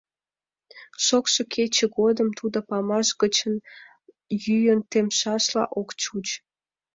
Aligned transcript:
Шокшо 1.05 1.41
кече 1.53 1.85
годым 1.97 2.29
тудо 2.37 2.57
памаш 2.69 3.07
гычын 3.21 3.53
йӱын 4.43 4.79
темшашла 4.91 5.63
ок 5.79 5.89
чуч. 6.01 6.27